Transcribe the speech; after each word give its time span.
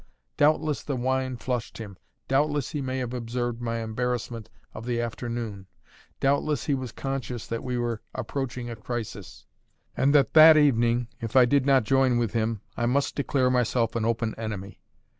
Doubtless 0.35 0.81
the 0.81 0.95
wine 0.95 1.37
flushed 1.37 1.77
him; 1.77 1.95
doubtless 2.27 2.71
he 2.71 2.81
may 2.81 2.97
have 2.97 3.13
observed 3.13 3.61
my 3.61 3.83
embarrassment 3.83 4.49
of 4.73 4.87
the 4.87 4.99
afternoon; 4.99 5.67
doubtless 6.19 6.65
he 6.65 6.73
was 6.73 6.91
conscious 6.91 7.45
that 7.45 7.63
we 7.63 7.77
were 7.77 8.01
approaching 8.15 8.67
a 8.67 8.75
crisis, 8.75 9.45
and 9.95 10.11
that 10.15 10.33
that 10.33 10.57
evening, 10.57 11.07
if 11.19 11.35
I 11.35 11.45
did 11.45 11.67
not 11.67 11.83
join 11.83 12.17
with 12.17 12.33
him, 12.33 12.61
I 12.75 12.87
must 12.87 13.15
declare 13.15 13.51
myself 13.51 13.95
an 13.95 14.03
open 14.03 14.33
enemy. 14.39 14.79